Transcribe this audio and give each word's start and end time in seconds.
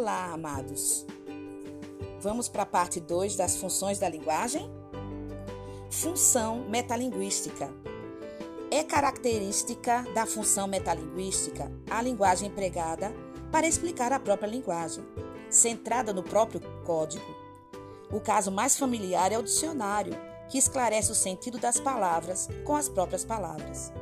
Olá, 0.00 0.32
amados. 0.32 1.04
Vamos 2.20 2.48
para 2.48 2.62
a 2.62 2.66
parte 2.66 3.00
2 3.00 3.34
das 3.34 3.56
funções 3.56 3.98
da 3.98 4.08
linguagem? 4.08 4.70
Função 5.90 6.60
metalinguística. 6.68 7.68
É 8.70 8.84
característica 8.84 10.06
da 10.14 10.24
função 10.24 10.68
metalinguística 10.68 11.68
a 11.90 12.00
linguagem 12.00 12.48
empregada 12.48 13.12
para 13.50 13.66
explicar 13.66 14.12
a 14.12 14.20
própria 14.20 14.46
linguagem, 14.46 15.04
centrada 15.50 16.12
no 16.12 16.22
próprio 16.22 16.60
código. 16.84 17.26
O 18.12 18.20
caso 18.20 18.52
mais 18.52 18.78
familiar 18.78 19.32
é 19.32 19.38
o 19.38 19.42
dicionário, 19.42 20.14
que 20.48 20.58
esclarece 20.58 21.10
o 21.10 21.16
sentido 21.16 21.58
das 21.58 21.80
palavras 21.80 22.48
com 22.64 22.76
as 22.76 22.88
próprias 22.88 23.24
palavras. 23.24 23.92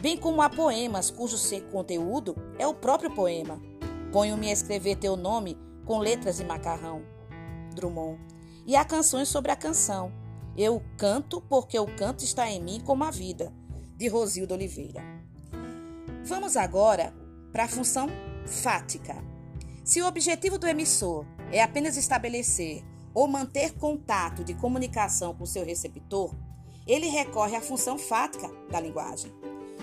Bem 0.00 0.16
como 0.16 0.42
há 0.42 0.50
poemas 0.50 1.08
cujo 1.08 1.36
conteúdo 1.70 2.34
é 2.58 2.66
o 2.66 2.74
próprio 2.74 3.12
poema. 3.12 3.75
Ponho-me 4.16 4.48
a 4.48 4.52
escrever 4.54 4.96
teu 4.96 5.14
nome 5.14 5.58
com 5.84 5.98
letras 5.98 6.38
de 6.38 6.44
macarrão. 6.46 7.02
Drummond. 7.74 8.18
E 8.66 8.74
há 8.74 8.82
canções 8.82 9.28
sobre 9.28 9.52
a 9.52 9.56
canção. 9.56 10.10
Eu 10.56 10.82
canto 10.96 11.38
porque 11.38 11.78
o 11.78 11.84
canto 11.84 12.24
está 12.24 12.50
em 12.50 12.58
mim 12.58 12.80
como 12.80 13.04
a 13.04 13.10
vida 13.10 13.52
de 13.94 14.08
Rosildo 14.08 14.54
Oliveira. 14.54 15.02
Vamos 16.24 16.56
agora 16.56 17.12
para 17.52 17.64
a 17.64 17.68
função 17.68 18.08
fática. 18.46 19.22
Se 19.84 20.00
o 20.00 20.06
objetivo 20.06 20.56
do 20.56 20.66
emissor 20.66 21.26
é 21.52 21.62
apenas 21.62 21.98
estabelecer 21.98 22.82
ou 23.12 23.28
manter 23.28 23.74
contato 23.74 24.42
de 24.42 24.54
comunicação 24.54 25.34
com 25.34 25.44
seu 25.44 25.62
receptor, 25.62 26.34
ele 26.86 27.08
recorre 27.08 27.54
à 27.54 27.60
função 27.60 27.98
fática 27.98 28.50
da 28.70 28.80
linguagem. 28.80 29.30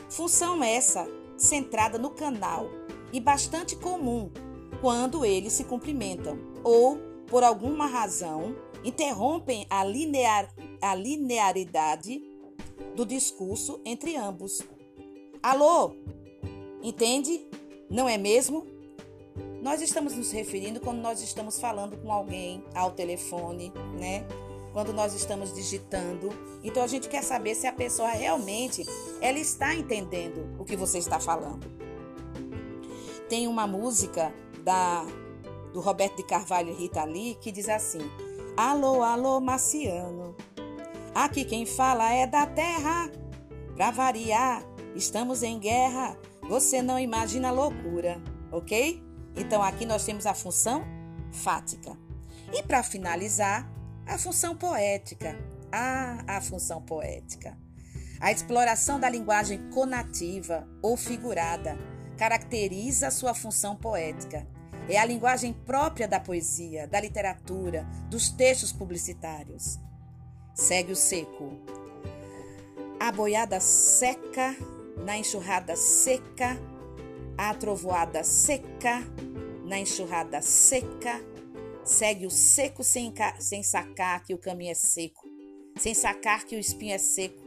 Função 0.09 0.63
essa 0.63 1.07
centrada 1.37 1.99
no 1.99 2.09
canal 2.09 2.65
e 3.13 3.19
bastante 3.19 3.75
comum 3.75 4.31
quando 4.81 5.23
eles 5.23 5.53
se 5.53 5.63
cumprimentam 5.63 6.37
ou, 6.63 6.97
por 7.27 7.43
alguma 7.43 7.85
razão, 7.85 8.55
interrompem 8.83 9.65
a, 9.69 9.85
linear, 9.85 10.51
a 10.81 10.95
linearidade 10.95 12.21
do 12.95 13.05
discurso 13.05 13.79
entre 13.85 14.17
ambos. 14.17 14.61
Alô? 15.41 15.95
Entende? 16.81 17.47
Não 17.89 18.09
é 18.09 18.17
mesmo? 18.17 18.65
Nós 19.61 19.81
estamos 19.81 20.15
nos 20.15 20.31
referindo 20.31 20.81
quando 20.81 20.99
nós 20.99 21.21
estamos 21.21 21.59
falando 21.59 21.95
com 21.97 22.11
alguém 22.11 22.63
ao 22.75 22.91
telefone, 22.91 23.71
né? 23.97 24.25
Quando 24.73 24.91
nós 24.91 25.13
estamos 25.13 25.53
digitando. 25.53 26.29
Então 26.63 26.83
a 26.83 26.87
gente 26.87 27.07
quer 27.07 27.23
saber 27.23 27.55
se 27.55 27.67
a 27.67 27.71
pessoa 27.71 28.09
realmente 28.09 28.83
ela 29.21 29.39
está 29.39 29.73
entendendo 29.73 30.59
o 30.59 30.65
que 30.65 30.75
você 30.75 30.97
está 30.97 31.19
falando. 31.19 31.82
Tem 33.33 33.47
uma 33.47 33.65
música 33.65 34.31
da 34.63 35.03
do 35.73 35.81
Roberto 35.81 36.17
de 36.17 36.23
Carvalho 36.23 36.69
e 36.69 36.75
Rita 36.75 37.03
Lee 37.03 37.33
que 37.41 37.51
diz 37.51 37.67
assim: 37.67 37.97
Alô, 38.55 39.01
alô, 39.01 39.39
Marciano. 39.39 40.35
Aqui 41.15 41.43
quem 41.43 41.65
fala 41.65 42.13
é 42.13 42.27
da 42.27 42.45
terra. 42.45 43.09
Pra 43.75 43.89
variar, 43.89 44.63
estamos 44.95 45.41
em 45.41 45.57
guerra. 45.57 46.15
Você 46.47 46.83
não 46.83 46.99
imagina 46.99 47.47
a 47.47 47.51
loucura, 47.51 48.21
ok? 48.51 49.01
Então 49.35 49.63
aqui 49.63 49.83
nós 49.83 50.05
temos 50.05 50.27
a 50.27 50.35
função 50.35 50.83
fática. 51.31 51.97
E 52.53 52.61
para 52.61 52.83
finalizar, 52.83 53.67
a 54.05 54.15
função 54.19 54.55
poética. 54.55 55.35
Ah, 55.71 56.23
a 56.27 56.39
função 56.39 56.83
poética. 56.83 57.57
A 58.19 58.31
exploração 58.31 58.99
da 58.99 59.09
linguagem 59.09 59.71
conativa 59.71 60.67
ou 60.83 60.95
figurada 60.95 61.75
caracteriza 62.17 63.11
sua 63.11 63.33
função 63.33 63.75
poética. 63.75 64.47
É 64.87 64.97
a 64.97 65.05
linguagem 65.05 65.53
própria 65.53 66.07
da 66.07 66.19
poesia, 66.19 66.87
da 66.87 66.99
literatura, 66.99 67.87
dos 68.09 68.29
textos 68.29 68.71
publicitários. 68.71 69.79
Segue 70.53 70.91
o 70.91 70.95
seco. 70.95 71.51
A 72.99 73.11
boiada 73.11 73.59
seca, 73.59 74.55
na 74.97 75.17
enxurrada 75.17 75.75
seca, 75.75 76.57
a 77.37 77.53
trovoada 77.53 78.23
seca, 78.23 79.01
na 79.65 79.79
enxurrada 79.79 80.41
seca. 80.41 81.21
Segue 81.83 82.25
o 82.25 82.31
seco 82.31 82.83
sem, 82.83 83.13
sem 83.39 83.63
sacar 83.63 84.23
que 84.23 84.33
o 84.33 84.37
caminho 84.37 84.71
é 84.71 84.75
seco, 84.75 85.27
sem 85.77 85.93
sacar 85.93 86.45
que 86.45 86.55
o 86.55 86.59
espinho 86.59 86.93
é 86.93 86.97
seco, 86.97 87.43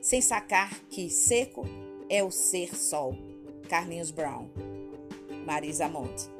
sem 0.00 0.20
sacar 0.20 0.72
que 0.88 1.08
seco 1.10 1.64
é 2.08 2.22
o 2.22 2.30
ser 2.30 2.74
sol. 2.74 3.25
Carlinhos 3.66 4.10
Brown. 4.10 4.48
Marisa 5.46 5.88
Monte. 5.88 6.30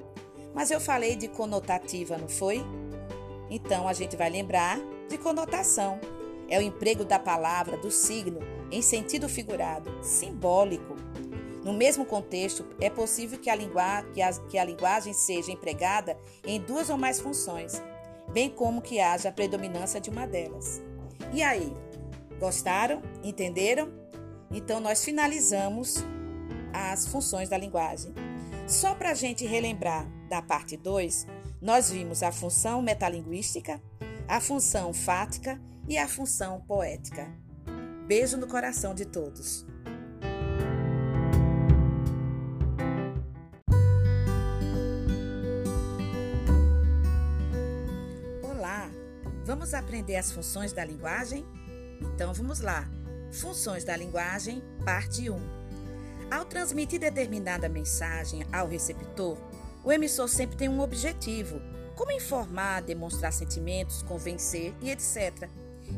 Mas 0.55 0.71
eu 0.71 0.81
falei 0.81 1.17
de 1.17 1.29
conotativa, 1.29 2.17
não 2.17 2.29
foi? 2.29 2.65
Então 3.51 3.87
a 3.87 3.93
gente 3.93 4.17
vai 4.17 4.31
lembrar 4.31 4.79
de 5.09 5.19
conotação. 5.19 6.01
É 6.49 6.59
o 6.59 6.63
emprego 6.63 7.05
da 7.05 7.19
palavra, 7.19 7.77
do 7.77 7.91
signo, 7.91 8.41
em 8.71 8.81
sentido 8.81 9.29
figurado, 9.29 9.93
simbólico. 10.03 10.97
No 11.65 11.73
mesmo 11.73 12.05
contexto, 12.05 12.65
é 12.81 12.89
possível 12.89 13.39
que 13.39 13.51
a, 13.51 13.57
que, 14.15 14.23
a, 14.23 14.33
que 14.49 14.57
a 14.57 14.65
linguagem 14.65 15.13
seja 15.13 15.51
empregada 15.51 16.17
em 16.45 16.61
duas 16.61 16.89
ou 16.89 16.97
mais 16.97 17.21
funções, 17.21 17.83
bem 18.33 18.49
como 18.49 18.81
que 18.81 19.01
haja 19.01 19.29
a 19.29 19.33
predominância 19.33 20.01
de 20.01 20.09
uma 20.09 20.27
delas. 20.27 20.81
E 21.33 21.43
aí, 21.43 21.77
gostaram? 22.39 23.03
Entenderam? 23.23 23.93
Então, 24.51 24.79
nós 24.79 25.05
finalizamos 25.05 26.05
as 26.77 27.07
funções 27.07 27.49
da 27.49 27.59
linguagem. 27.59 28.13
Só 28.67 28.95
para 28.95 29.11
a 29.11 29.15
gente 29.15 29.47
relembrar 29.47 30.07
da 30.29 30.43
parte 30.43 30.77
2, 30.77 31.27
nós 31.61 31.91
vimos 31.91 32.23
a 32.23 32.33
função 32.33 32.83
metalinguística, 32.83 33.81
a 34.29 34.41
função 34.41 34.93
fática 34.93 35.61
e 35.89 35.97
a 35.97 36.09
função 36.09 36.61
poética. 36.61 37.33
Beijo 38.07 38.37
no 38.37 38.47
coração 38.47 38.95
de 38.95 39.05
todos. 39.05 39.65
Olá, 48.43 48.91
vamos 49.45 49.75
aprender 49.75 50.17
as 50.17 50.33
funções 50.33 50.73
da 50.73 50.85
linguagem? 50.85 51.45
Então 52.01 52.35
vamos 52.35 52.61
lá. 52.61 52.89
Funções 53.33 53.85
da 53.85 53.97
linguagem, 53.97 54.63
parte 54.85 55.31
1. 55.31 55.56
Ao 56.31 56.45
transmitir 56.45 56.99
determinada 56.99 57.69
mensagem 57.69 58.45
ao 58.53 58.67
receptor, 58.67 59.39
o 59.85 59.93
emissor 59.93 60.29
sempre 60.29 60.57
tem 60.57 60.69
um 60.69 60.81
objetivo, 60.81 61.61
como 61.95 62.11
informar, 62.11 62.83
demonstrar 62.83 63.33
sentimentos, 63.33 64.03
convencer 64.03 64.75
e 64.83 64.91
etc. 64.91 65.49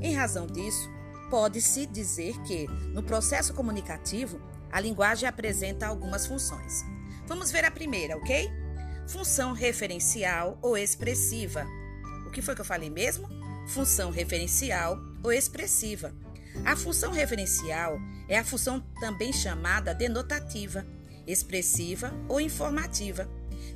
Em 0.02 0.14
razão 0.14 0.46
disso, 0.46 0.88
pode-se 1.30 1.86
dizer 1.86 2.38
que, 2.42 2.66
no 2.92 3.02
processo 3.02 3.54
comunicativo, 3.54 4.38
a 4.70 4.80
linguagem 4.80 5.26
apresenta 5.26 5.86
algumas 5.86 6.26
funções. 6.26 6.84
Vamos 7.26 7.50
ver 7.50 7.64
a 7.64 7.70
primeira, 7.70 8.16
ok? 8.18 8.50
Função 9.06 9.54
referencial 9.54 10.58
ou 10.60 10.76
expressiva. 10.76 11.66
O 12.26 12.30
que 12.30 12.42
foi 12.42 12.54
que 12.54 12.60
eu 12.60 12.66
falei 12.66 12.90
mesmo? 12.90 13.26
Função 13.68 14.10
referencial 14.10 14.98
ou 15.22 15.32
expressiva. 15.32 16.14
A 16.64 16.76
função 16.76 17.12
referencial 17.12 17.98
é 18.28 18.38
a 18.38 18.44
função 18.44 18.80
também 19.00 19.32
chamada 19.32 19.94
denotativa, 19.94 20.86
expressiva 21.26 22.12
ou 22.28 22.40
informativa 22.40 23.28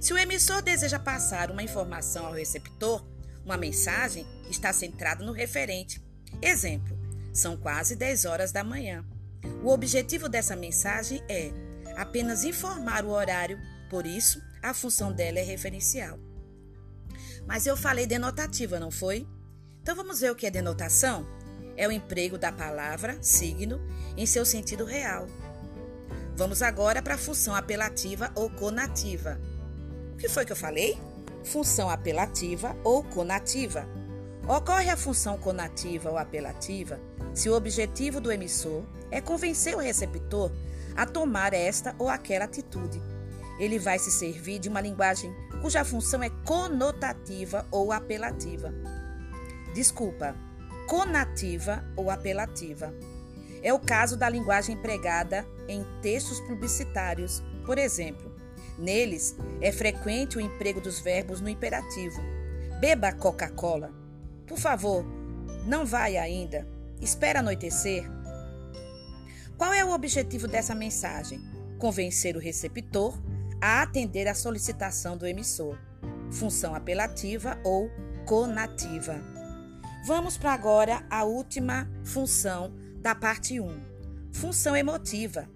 se 0.02 0.12
o 0.12 0.18
emissor 0.18 0.60
deseja 0.62 0.98
passar 0.98 1.48
uma 1.48 1.62
informação 1.62 2.26
ao 2.26 2.32
receptor, 2.32 3.06
uma 3.44 3.56
mensagem 3.56 4.26
está 4.50 4.72
centrada 4.72 5.24
no 5.24 5.30
referente. 5.30 6.02
Exemplo: 6.42 6.98
são 7.32 7.56
quase 7.56 7.94
10 7.94 8.24
horas 8.24 8.50
da 8.50 8.64
manhã. 8.64 9.04
O 9.62 9.68
objetivo 9.68 10.28
dessa 10.28 10.56
mensagem 10.56 11.22
é 11.28 11.52
apenas 11.96 12.42
informar 12.42 13.04
o 13.04 13.10
horário, 13.10 13.60
por 13.88 14.04
isso 14.04 14.42
a 14.60 14.74
função 14.74 15.12
dela 15.12 15.38
é 15.38 15.44
referencial. 15.44 16.18
Mas 17.46 17.64
eu 17.64 17.76
falei 17.76 18.04
denotativa, 18.04 18.80
não 18.80 18.90
foi? 18.90 19.24
Então 19.80 19.94
vamos 19.94 20.18
ver 20.18 20.32
o 20.32 20.34
que 20.34 20.46
é 20.46 20.50
denotação? 20.50 21.24
É 21.76 21.88
o 21.88 21.92
emprego 21.92 22.38
da 22.38 22.52
palavra 22.52 23.16
signo 23.20 23.80
em 24.16 24.26
seu 24.26 24.44
sentido 24.44 24.84
real. 24.84 25.26
Vamos 26.36 26.62
agora 26.62 27.02
para 27.02 27.14
a 27.14 27.18
função 27.18 27.54
apelativa 27.54 28.30
ou 28.34 28.50
conativa 28.50 29.38
que 30.22 30.28
foi 30.28 30.44
que 30.44 30.52
eu 30.52 30.56
falei? 30.56 30.96
Função 31.42 31.90
apelativa 31.90 32.76
ou 32.84 33.02
conativa. 33.02 33.84
Ocorre 34.46 34.88
a 34.88 34.96
função 34.96 35.36
conativa 35.36 36.10
ou 36.10 36.16
apelativa 36.16 37.00
se 37.34 37.50
o 37.50 37.56
objetivo 37.56 38.20
do 38.20 38.30
emissor 38.30 38.84
é 39.10 39.20
convencer 39.20 39.74
o 39.74 39.80
receptor 39.80 40.52
a 40.94 41.04
tomar 41.04 41.52
esta 41.52 41.92
ou 41.98 42.08
aquela 42.08 42.44
atitude. 42.44 43.02
Ele 43.58 43.80
vai 43.80 43.98
se 43.98 44.12
servir 44.12 44.60
de 44.60 44.68
uma 44.68 44.80
linguagem 44.80 45.34
cuja 45.60 45.84
função 45.84 46.22
é 46.22 46.30
conotativa 46.46 47.66
ou 47.72 47.90
apelativa. 47.90 48.72
Desculpa, 49.74 50.36
conativa 50.92 51.82
ou 51.96 52.10
apelativa. 52.10 52.92
É 53.62 53.72
o 53.72 53.78
caso 53.78 54.14
da 54.14 54.28
linguagem 54.28 54.74
empregada 54.74 55.46
em 55.66 55.82
textos 56.02 56.38
publicitários. 56.40 57.42
Por 57.64 57.78
exemplo, 57.78 58.30
Neles 58.78 59.34
é 59.62 59.72
frequente 59.72 60.36
o 60.36 60.40
emprego 60.40 60.82
dos 60.82 61.00
verbos 61.00 61.40
no 61.40 61.48
imperativo. 61.48 62.20
Beba 62.78 63.10
Coca-Cola. 63.10 63.90
Por 64.46 64.58
favor, 64.58 65.02
não 65.64 65.86
vai 65.86 66.18
ainda. 66.18 66.68
Espera 67.00 67.38
anoitecer. 67.38 68.04
Qual 69.56 69.72
é 69.72 69.82
o 69.82 69.94
objetivo 69.94 70.46
dessa 70.46 70.74
mensagem? 70.74 71.40
Convencer 71.78 72.36
o 72.36 72.40
receptor 72.40 73.18
a 73.62 73.80
atender 73.80 74.28
à 74.28 74.34
solicitação 74.34 75.16
do 75.16 75.26
emissor. 75.26 75.78
Função 76.30 76.74
apelativa 76.74 77.58
ou 77.64 77.90
conativa. 78.26 79.31
Vamos 80.04 80.36
para 80.36 80.52
agora 80.52 81.06
a 81.08 81.22
última 81.22 81.88
função 82.02 82.74
da 82.96 83.14
parte 83.14 83.60
1. 83.60 83.80
Função 84.32 84.76
emotiva. 84.76 85.48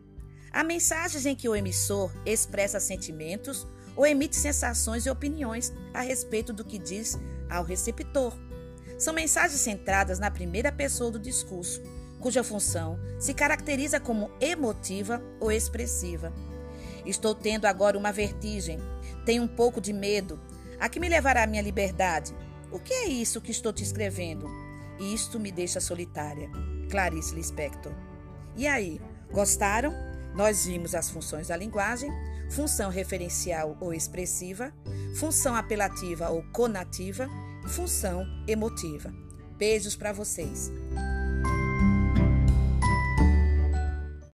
Há 0.53 0.63
mensagens 0.63 1.27
em 1.27 1.35
que 1.35 1.49
o 1.49 1.57
emissor 1.57 2.13
expressa 2.25 2.79
sentimentos 2.79 3.67
ou 3.97 4.07
emite 4.07 4.37
sensações 4.37 5.05
e 5.05 5.11
opiniões 5.11 5.73
a 5.93 6.01
respeito 6.01 6.53
do 6.53 6.65
que 6.65 6.79
diz 6.79 7.19
ao 7.51 7.65
receptor. 7.65 8.33
São 8.97 9.13
mensagens 9.13 9.61
centradas 9.61 10.21
na 10.21 10.31
primeira 10.31 10.71
pessoa 10.71 11.11
do 11.11 11.19
discurso, 11.19 11.83
cuja 12.21 12.45
função 12.45 13.01
se 13.19 13.35
caracteriza 13.35 13.99
como 13.99 14.31
emotiva 14.41 15.21
ou 15.41 15.51
expressiva. 15.51 16.33
Estou 17.05 17.35
tendo 17.35 17.65
agora 17.65 17.99
uma 17.99 18.13
vertigem, 18.13 18.79
tenho 19.25 19.43
um 19.43 19.49
pouco 19.49 19.81
de 19.81 19.93
medo. 19.93 20.41
A 20.79 20.89
que 20.89 21.01
me 21.01 21.09
levará 21.09 21.43
a 21.43 21.47
minha 21.49 21.63
liberdade? 21.63 22.33
O 22.71 22.79
que 22.79 22.93
é 22.93 23.09
isso 23.09 23.41
que 23.41 23.51
estou 23.51 23.73
te 23.73 23.83
escrevendo? 23.83 24.49
Isto 24.99 25.39
me 25.39 25.53
deixa 25.53 25.81
solitária. 25.81 26.51
Clarice 26.91 27.35
Lispector. 27.35 27.93
E 28.57 28.67
aí, 28.67 29.01
gostaram? 29.31 29.93
Nós 30.35 30.67
vimos 30.67 30.95
as 30.95 31.11
funções 31.11 31.49
da 31.49 31.57
linguagem, 31.57 32.11
função 32.51 32.91
referencial 32.91 33.77
ou 33.81 33.95
expressiva, 33.95 34.73
função 35.19 35.55
apelativa 35.55 36.29
ou 36.29 36.43
conativa, 36.53 37.29
função 37.69 38.27
emotiva. 38.47 39.13
Beijos 39.57 39.97
para 39.97 40.13
vocês. 40.13 40.71